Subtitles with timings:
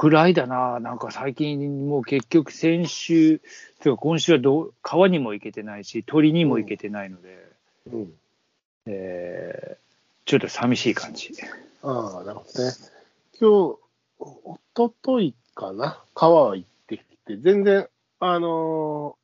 [0.00, 0.80] ぐらいだな。
[0.80, 3.40] なんか最近もう結局先週、
[3.80, 7.46] てか今週はどう川にも行けてないし、鳥にも行けてないので、
[7.92, 8.12] うん。
[8.86, 9.80] えー
[10.26, 11.32] ちょっと寂しい感じ。
[11.82, 12.72] ああ、なるほどね。
[13.40, 13.78] 今日、
[14.20, 17.88] おとといかな、川行ってきて、全然、
[18.20, 19.16] あの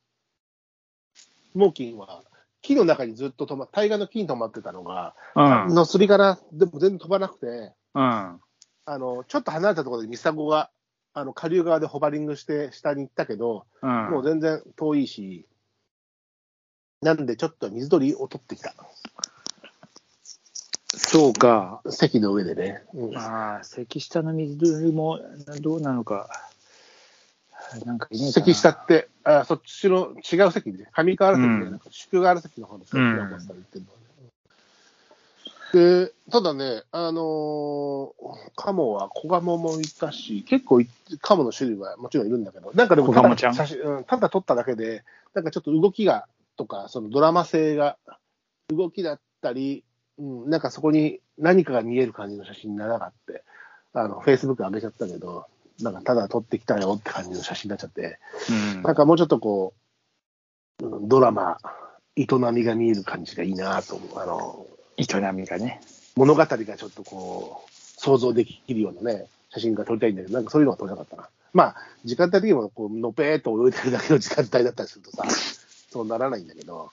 [1.55, 2.25] ー、猛禽は、
[2.61, 5.75] 木の中にずっと止ま、対岸の木に止まってたのが、うん。
[5.75, 7.47] のすりから、でも全然飛ばなくて、
[7.95, 8.41] うん。
[8.87, 10.71] あの、ちょっと離れたところでミサゴが、
[11.13, 14.11] あの、下流側でホバリングして下に行ったけど、うん。
[14.11, 15.45] もう全然遠いし、
[17.03, 18.75] なんでちょっと水鳥を取ってきた。
[20.87, 21.83] そうか。
[21.91, 22.83] 席の上でね。
[22.95, 25.19] うんまあ、関下の水鳥も
[25.61, 26.29] どうなのか。
[27.85, 34.06] なんかいね席下って、あそっちの違う席で、上川原席で、うんなんか宿川原席の方の席うんがおさん言ってるのね。
[35.73, 38.13] で、ただね、あのー
[38.55, 40.89] カモは小ガモもいたし、結構い
[41.21, 47.99] カモの種類はもちろんいるんだけど、なんかでもただ写真、うん、ただ撮っただけで、なんかちょっと動きが、とか、そのドラマ性が、
[48.69, 49.85] 動きだったり、
[50.19, 53.13] うん、なんかそこに何かが見える感じの写真にならなかっ
[53.93, 54.01] た。
[54.01, 55.47] あの、フェイスブック上げちゃったけど、
[55.81, 58.19] なんかただ撮ってきたよって感じの写真になっちゃって、
[58.75, 59.75] うんなんかもうちょっとこ
[60.83, 61.59] う、うんドラマ、
[62.17, 64.19] 営みが見える感じがいいなと思う。
[64.19, 64.67] あの、
[64.97, 65.81] 営みがね。
[66.17, 67.71] 物語がちょっとこう、
[68.01, 71.29] 想像できるようなね、写真が撮りたいんだけど、なんかそういうのが撮りたかったな。
[71.53, 75.25] まあ、時間帯的にもこう、のぺーっと泳いでるだけの時間帯だったりするとさ、
[75.91, 76.91] そうならないんだけど、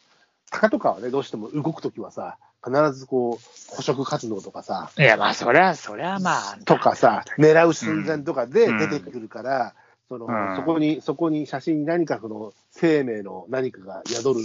[0.52, 6.58] 鷹とかはね、どうしても動くときはさ、必ずこう、捕食活動とかさ、いや、まあ、そりゃ、そりゃまあ。
[6.66, 9.74] とかさ、狙う寸前とかでうん出てくるから、
[10.08, 14.40] そのうんそこに、そこに写真に何かこの生命の何かが宿る、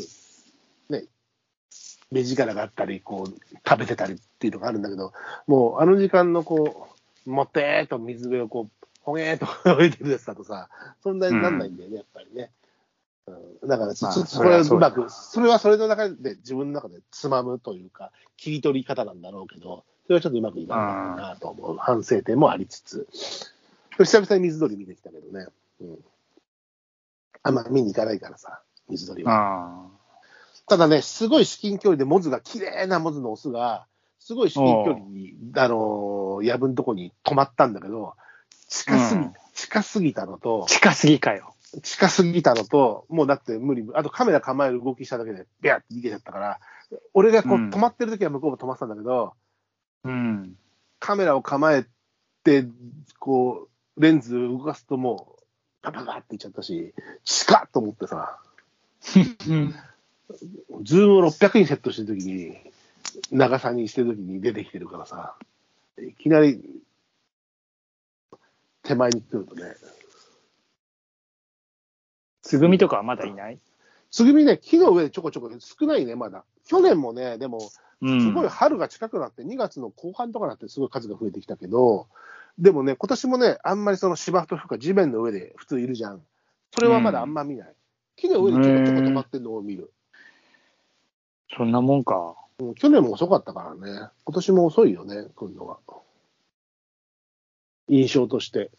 [0.89, 1.05] ね、
[2.11, 5.13] 目力があったり、こう、食べてたりっていうのがあるんだけど、
[5.47, 6.89] もうあの時間のこ
[7.27, 9.47] う、もってーっと水辺をこう、ほげーっと
[9.83, 10.69] 泳いでるやつだとさ、
[11.03, 12.51] そんなになんないんだよね、やっぱりね。
[13.27, 23.07] うん、だから、まあそれはうまく、それはそれの中で自分の中でつまむというか、切り取り方なんだろうけど、それはちょっとうまくいかなかったなと思う反省点もありつつ、
[23.99, 25.47] 久々に水鳥見てきたけどね、
[25.81, 25.99] うん、
[27.43, 29.98] あんま見に行かないからさ、水鳥は。
[30.69, 33.87] あただね、すごい至近距離でモズが、綺麗なモズのオスが、
[34.19, 38.15] すごい至近距離に、あのー、やぶのとこに止まったんだけど、
[38.69, 41.53] 近すぎ、うん近すぎたのとあ。、近すぎかよ。
[41.83, 46.61] 近すぎたのと、もうだって無理、あとカメラ構える動きしただけで、ビャーって逃げちゃったから、
[47.13, 49.35] 俺がこううん止まってる時は向こうも止まってたんだけど、
[50.05, 50.55] うん。
[51.01, 51.87] カメラを構え
[52.45, 52.67] て、
[53.19, 55.43] こう、レンズ動かすともう、
[55.83, 58.39] パパパっていっちゃったし、近っと思ってさ、
[60.83, 62.57] ズームを600にセットしてる時に、
[63.31, 65.35] 長さにしてる時に出てきてるからさ、
[65.99, 66.63] いきなり、
[68.83, 69.75] 手前に来るとね、
[72.43, 73.59] つぐみとかはまだいない？
[74.11, 76.45] つぐみね、木の上でちょこちょこ少ないね、まだ。
[76.67, 78.21] 去年もね、でも、うん。
[78.23, 82.07] すごい春が近くなって、2月の後半とかになって、すごい数が増えてきたけど、
[82.59, 86.23] でもね、今年もね、あんまりその芝生とか地面の上で普通いるじゃん。
[86.73, 87.75] それはまだあんま見ない。
[88.17, 89.93] 木の上でちょこちょこ止まってるのを見る。
[91.57, 92.35] そんなもんか。
[92.61, 95.79] うん去年も遅かったからね、今年も遅いよね、来るのは。
[97.89, 98.71] 印象として。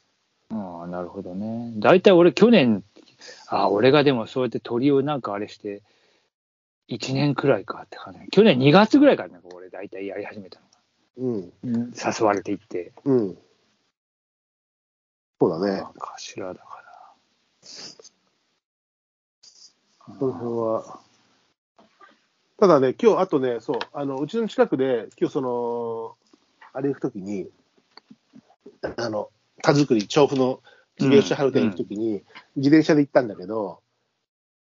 [0.49, 1.71] ああ、なるほどね。
[1.77, 2.83] 大体俺去年、
[3.47, 5.81] ああ、俺がでもそうやって鳥をなんかあれして、
[6.89, 8.19] 1年くらいかって感じ。
[8.31, 10.59] 去年2月ぐらいからなんか俺大体やり始めた
[11.17, 12.13] うん、のが。
[12.19, 12.91] 誘われていって。
[13.05, 13.37] うん。
[15.39, 15.91] そうだねあ。
[16.17, 17.13] 頭だから。
[17.61, 17.95] そ
[20.25, 20.99] の辺は。
[22.59, 26.17] ただね、今日、あとね、そう、あの、うちの近くで、今日その、
[26.73, 27.47] あれ行くときに、
[28.97, 29.29] あの、
[29.61, 30.61] 田作り、調布の
[30.99, 32.23] 秀吉春店行くときに、
[32.57, 33.81] 自転車で行ったんだけど、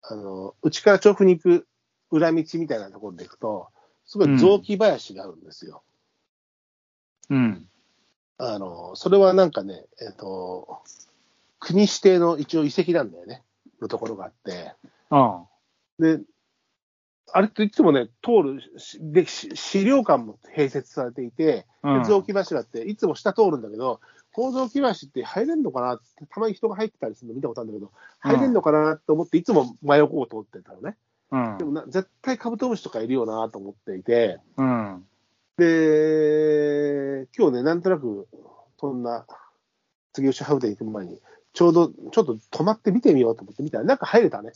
[0.04, 1.68] あの、うちから調布に行く
[2.12, 3.70] 裏道みたいなところで行くと、
[4.06, 5.82] すごい雑木林があるんですよ。
[7.32, 7.68] うん。
[8.38, 10.80] あの、それはなんかね、えっ、と、
[11.60, 13.44] 国指定の一応遺跡なんだよね、
[13.82, 14.74] のところがあって、
[15.10, 15.44] あ
[15.98, 16.20] で、
[17.34, 24.00] あれっていつもね、通るしでし資料館も併設されていて、鉄道木柱っていつも下通るんだけど、
[24.32, 30.96] 構造木橋って入れんのかなって、たまに人が入ってたりするの見たことあるんだけど、入れんのかなと思って、いつも真横を通ってたのね。
[31.32, 35.06] うんでもな絶対カブトムシとかいるよなと思っていて、うん。
[35.58, 38.28] で、今日ね、なんとなく、
[38.80, 39.28] そんな、
[40.14, 41.20] 次吉ハウデン行く前に、
[41.54, 44.54] ちょうど、ちょっと止まって見てみようと思って見たら、中入れたね。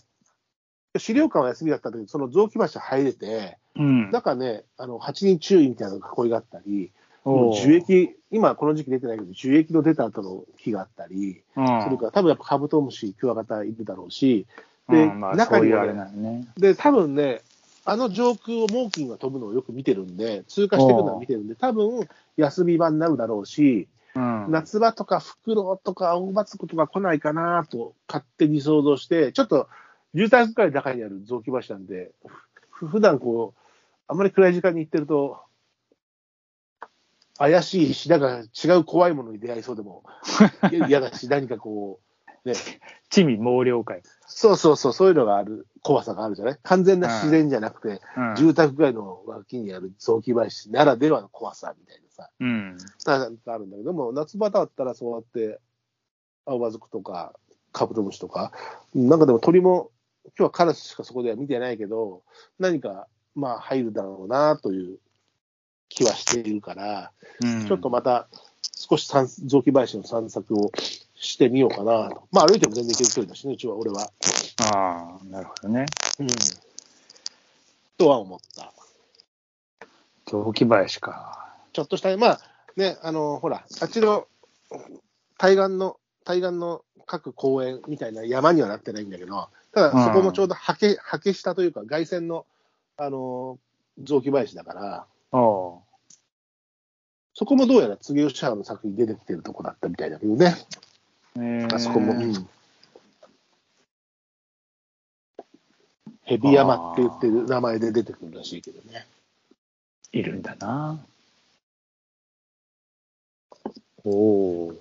[0.98, 4.12] 資料館は休みだったんだけど、その雑木橋入れて、うん。
[4.12, 6.92] 中ね、あの、8人注意みたいな囲いがあったり、
[7.26, 14.46] 樹液、今この時期出てないけど、樹液の出た後の木があったり、うんそれから多分やっぱカブトムシ、クワガタいるだろうし、
[14.90, 16.48] で、うんまあ、中にはねね。
[16.58, 17.42] で、多分ね、
[17.86, 22.08] あの上空を猛禽が飛ぶのをよく見てるんで、通過していくのを見てるんで、多分
[22.38, 24.48] 休み場になるだろうし、うん。
[24.50, 29.70] 夏場とかフクロウとかオオバツクとか来ないかなと勝手に想像して、ちょっと
[30.14, 32.12] 住宅街の中にある雑木林なんで、
[32.70, 33.60] ふ普段こう、
[34.08, 35.40] あんまり暗い時間に行ってると、
[37.38, 40.04] 怪しいし、なんか違う怖いものに出会いそうでも
[40.88, 42.00] 嫌だし、何かこ
[42.46, 42.54] う、ね、
[43.10, 44.04] 地味猛量会。
[44.28, 46.60] そうそうそう、そういうのがある、怖さがあるじゃない？
[46.62, 48.36] 完全な自然じゃなくて、うん。
[48.36, 52.78] 住宅街の脇にある雑木林ならではの怖さみたいなさ、うん。
[53.06, 55.60] なんかあるんだけども、夏場だったらそうやって、
[56.46, 57.34] 青葉族とか、
[57.72, 58.52] カブトムシとか、
[58.94, 59.90] なんかでも鳥も、
[60.26, 62.24] 今日はカラスしかそこでは見てないけど、
[62.60, 65.00] 何か、まあ入るだろうなという
[65.90, 67.12] 気はしているから、
[67.42, 68.28] うんちょっとまた
[68.76, 70.72] 少し散雑木林の散策を
[71.16, 72.28] してみようかなと。
[72.32, 74.12] まあ歩いても全然行ける距離だしね、うちは、俺は。
[74.74, 75.86] ああ、なるほどね。
[76.20, 76.28] うん。
[77.98, 78.74] とは思った。
[80.26, 81.56] 雑木林か。
[81.74, 82.40] ちょっとした、まあ
[82.76, 84.28] ね、あの、ほら、あっちの
[85.38, 92.46] 対岸の、対岸の各公園みたいな山にはなってないんだけど、ただそこもちょうどはけ、はけ下というか、外線の、
[92.98, 93.58] あの、
[94.04, 95.82] 雑木林だから、お
[97.34, 100.56] そこもどうやら杉吉原の作品に出てきてるとこだったみたいだけどね、
[101.40, 102.14] えあそこも。
[102.14, 102.48] うん
[106.26, 109.06] 蛇山って言ってる名前で出てくるらしいけどね。
[110.14, 111.06] いるんだな。
[114.06, 114.74] おお。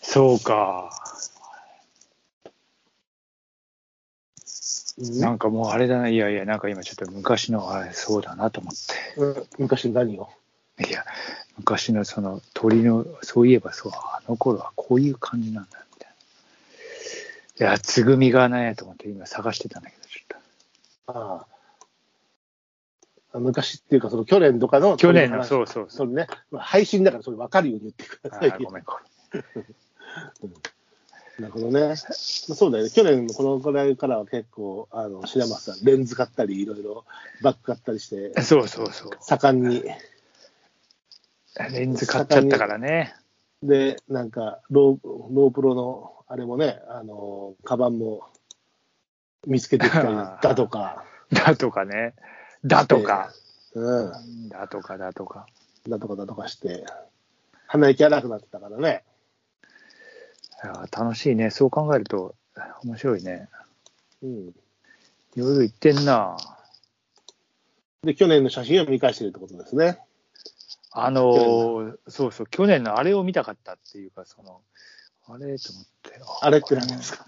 [0.00, 0.90] そうか。
[4.98, 6.08] なんかもうあれだな。
[6.08, 8.74] いやいや、なんか今ちょっと昔のあれそうだなと思っ
[9.16, 10.28] うん昔何を？
[10.76, 10.88] て。
[10.88, 11.04] いや、
[11.56, 16.10] 昔のその鳥の、そういえばそう、あの頃はこういう感じなんだ、みたい
[17.60, 17.66] な。
[17.66, 20.40] いや、つぐみがないと思って今探してたんだけど、ちょっ
[21.06, 21.46] あ
[23.32, 24.96] あ昔っていうか、その去年とかのと。
[24.98, 25.44] 去年の、う。
[25.44, 25.98] そうそうそ。
[25.98, 26.26] そうれね、
[26.56, 28.54] 配信だからそれ分かるように言ってくださいよ。
[28.54, 28.92] あーごめん、ご
[31.38, 31.80] なるほどね。
[31.80, 32.90] まあそうだよね。
[32.90, 37.04] 去年のこのぐらいからは結構、あの、白松さん、レンズ買ったり、いろいろ
[37.42, 38.40] バッグ買ったりして。
[38.42, 39.10] そうそうそう。
[39.20, 39.84] 盛んに。
[41.72, 43.14] レンズ買っちゃったからね。
[43.62, 48.28] で、なんか、ロー、ロープロの、あれもね、あの、カバンも
[49.46, 52.14] 見つけてきたりだとか、だとかね。
[52.64, 53.32] だとか。
[53.74, 55.46] うん、だとかだとか。
[55.88, 56.84] だとかだとかして、
[57.66, 59.04] 鼻息荒くなってたからね。
[60.64, 61.50] いや楽しいね。
[61.50, 62.34] そう考えると
[62.84, 63.48] 面白いね。
[64.22, 64.48] うん。
[64.48, 64.52] い
[65.36, 66.36] ろいろ言ってんな。
[68.02, 69.98] で、去年の写真を見返してるってことですね。
[70.92, 74.60] あのーそうそう、去年のあれを見たかったっていうか、その、
[75.26, 76.20] あれと思って。
[76.40, 77.26] あれって何ですか？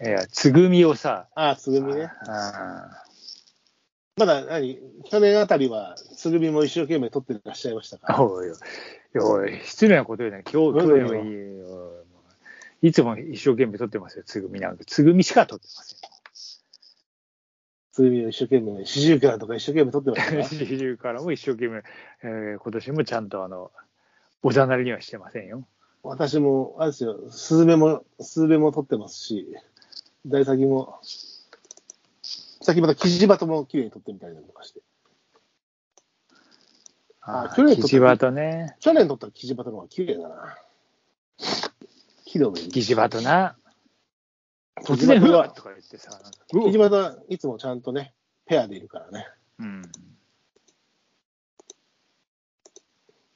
[0.00, 2.10] いや、つぐみをさ、ああ、つぐみね。
[2.26, 3.04] あ
[4.16, 4.78] まだ何？
[5.04, 8.56] 去年あたりは、つぐみも一生懸命撮ってらっしゃいましたかーおいおい
[9.18, 10.42] おい、失礼なこと言うね。
[10.50, 12.01] 今日、去年はいいよ。
[12.82, 14.84] いつも一生懸命撮ってますよ、つぐみなんか。
[14.84, 15.98] つぐみしか撮ってません。
[17.92, 21.82] つぐみを一生懸命、四十からとか一生懸命撮ってましたか四十からも一生懸命、
[22.22, 23.70] えー今年もちゃんとあの、
[24.42, 25.66] おざなりにはしてませんよ。
[26.02, 29.46] 私も、あれですよ、スズメも、スズメも撮ってますし、
[30.26, 30.98] 大先も、
[32.22, 34.80] さっきまたキジバトも綺麗に撮ってみたりとかして。
[37.20, 38.76] ああ去年撮ったキジバトね。
[38.80, 40.56] 去年撮ったキジバトの方が綺麗だな。
[42.32, 42.68] 木の上に。
[42.70, 43.56] キジバトな。
[44.84, 48.14] 突然、うわっとか言ってさ、なんかキジバトはいつもちゃんとね、
[48.46, 49.26] ペアでいるからね。
[49.58, 49.82] うん。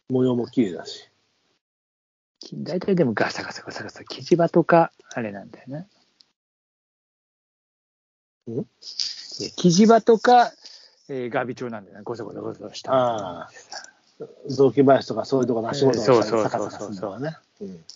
[0.08, 1.10] 模様も綺麗だし。
[2.54, 5.88] 大体でもガサガサガサガサ、キジバトか、あれなんだよね。
[8.50, 8.64] ん？
[9.56, 10.52] キジバトか、
[11.08, 12.02] えーガビチョウなんだよね。
[12.02, 12.92] ゴソゴソゴソした。
[12.92, 13.50] ああ
[14.48, 17.36] 雑木林とかそういうとこの足元のそうそうそうそうサカサカするのはね。
[17.60, 17.95] うんあ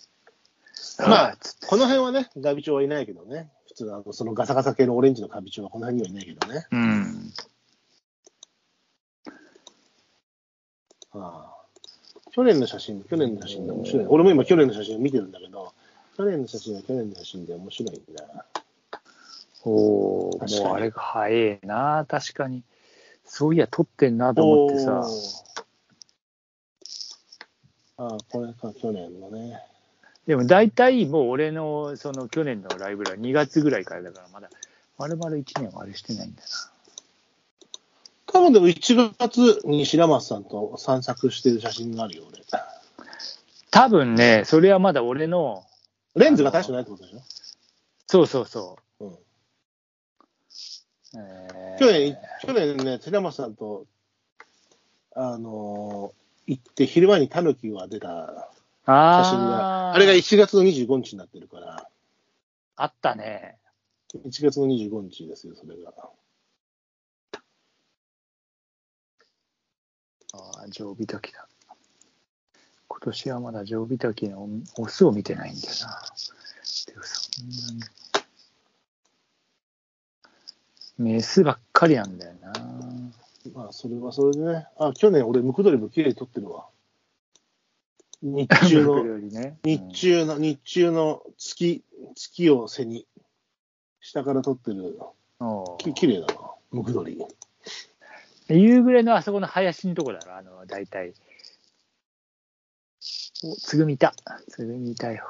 [1.07, 3.49] まあこの辺はね、ガビチョウはいないけどね。
[3.67, 6.67] 普通のあのそのガサガサ系のオレンジのガビチョウはこの辺にはいないけどね。
[6.71, 7.33] うん。
[11.13, 11.51] ああ
[12.31, 14.05] 去年の写真、去年の写真で面白い。
[14.07, 15.73] 俺も今去年の写真を見てるんだけど、
[16.17, 18.45] 去年の写真は去年の写真で面白いんだ。
[19.63, 22.63] おお、もうあれが早えな、確かに。
[23.25, 25.03] そういや、撮ってんなと思ってさ。
[27.97, 29.61] ああ、これか、去年のね。
[30.27, 34.49] でも大体もう俺のその去年のライブは2月ぐらいからだから、まだ
[34.97, 36.43] 丸々1年はあれしてないんだ
[38.27, 42.41] 多分でも1月に白松さんと散策してる写真があるよ、俺。
[43.71, 45.65] 多分ね、それはまだ俺の、
[46.15, 47.21] レンズが大してないってことでしょ？
[48.07, 49.05] そうそうそう。
[49.05, 49.17] うん
[51.15, 53.85] えー去年、去年ね、白松さんと、
[55.15, 58.49] あのー行って、昼間にタヌキが出たあ
[59.23, 61.87] 写真が、ーあれが1月の25日になってるから、
[62.75, 63.57] あったね。
[64.13, 65.93] 1月の25日ですよ、それが。
[70.33, 71.47] ああ、常備時だ。
[72.87, 76.01] 今年はまだ常備時のオスを見てないんだよな。
[76.87, 77.91] でもそんなに。
[80.97, 82.53] メスばっかりなんだよな。
[83.53, 84.67] まあ、それはそれでね。
[84.77, 86.67] あ、去年俺、ムクドリも綺麗に撮ってるわ。
[88.21, 89.57] 日中の、ね。
[89.65, 91.83] 日中の、日中の月、
[92.15, 93.07] 月を背に、
[93.99, 94.99] 下から撮ってる、
[95.79, 97.23] き綺麗だな、ムクドリ。
[98.49, 101.13] 夕暮れのあそこの林のとこだろ、あの、大体。
[103.43, 104.13] お、つぐみいた。
[104.49, 105.25] つぐみいたよ。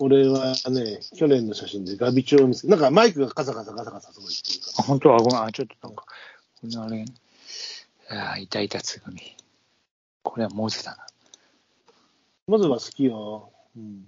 [0.00, 5.10] 俺はね、去年の写真でガビチョウを見つけなんかマイクがカサカサカサカサすごいっていうあ、本当？
[5.10, 6.04] は、ごめん、あ、ちょっとなんか、
[6.60, 7.04] これあれ、
[8.10, 9.36] ああ、いたいたつぐみ。
[10.30, 11.06] これは文字だな。
[12.46, 13.50] まずは好きよ。
[13.76, 14.06] うん。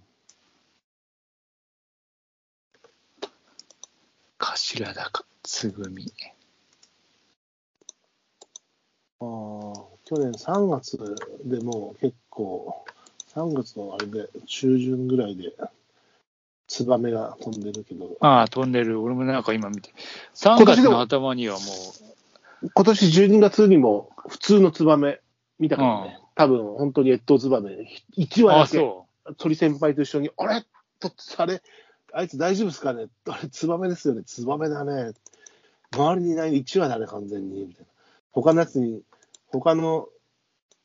[4.39, 6.13] 頭高、つぐみ。
[9.21, 9.27] ああ、
[10.05, 10.99] 去年3月
[11.45, 12.85] でもう結構、
[13.35, 15.55] 3月のあれで、中旬ぐらいで、
[16.69, 19.01] ツバメが飛んでるけど、ああ、飛んでる。
[19.01, 19.91] 俺もなんか今見て。
[20.35, 21.61] 3今年でも月の頭にはも
[22.75, 25.21] 今年12月にも普通のツバメ
[25.61, 27.87] 見たからね、多分本当に越冬ツバメ、
[28.17, 30.65] 1う、ああ、羽だけそ鳥先輩と一緒に、あれ？
[30.99, 31.63] と、あれ、
[32.13, 33.07] あいつ大丈夫ですかね？
[33.29, 35.13] あれ、ツバメですよね、ツバメだね。
[35.93, 37.67] 周りにいない1羽だね、完全に。
[37.67, 37.91] みたいな
[38.33, 39.03] 他のやつに、
[39.49, 40.09] 他の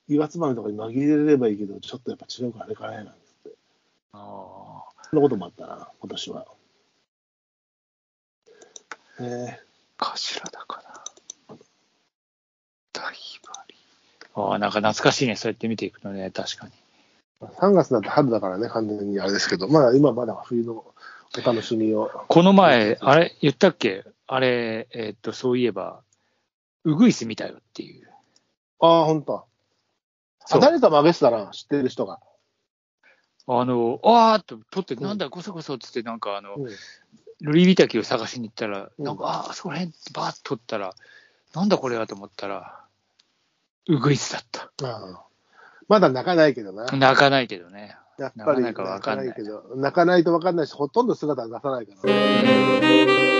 [0.07, 3.13] 岩ツバメとかに紛れればいいけど、ちょっとやっぱ違うからあれかねなんつっ
[3.43, 3.49] て。
[3.49, 3.55] う。
[4.13, 6.45] あそんなこともあったな、今年は。
[9.21, 9.59] え
[9.99, 11.03] あ、頭高な。
[12.91, 13.15] 大バリ。
[14.35, 15.35] ああ、なんか懐かしいね。
[15.35, 16.73] そうやって見ていくとね、確かに。
[17.41, 20.73] ー、3月なんて春だからね、完全にあれですけど、まあ今まだ冬の
[21.37, 22.11] お楽しみを。
[22.27, 24.05] この前、あれ、言ったっけ？
[24.27, 26.01] あれ、えーっと、そういえば、
[26.83, 28.07] ウグイス見たよっていう。
[28.79, 29.45] ああ、ほんと。
[30.59, 32.19] 誰かもあげてたな、知ってる人が。
[33.47, 36.69] あの、あーっと撮って、なんだ、ごそごそっつって、なんかあの、うん
[37.41, 40.95] ルリビタキを探しに行ったら、うんなんか、ああ、そこら辺バーッと撮ったら、
[41.53, 42.84] なんだこれはと思ったら、
[43.87, 44.71] ウグイスだった。
[45.87, 46.85] まだ泣かないけどな。
[46.85, 47.95] 泣かないけどね。
[48.17, 53.34] やっぱり泣かないけど、泣かないと分かんないし、ほとんど姿は出さないからね。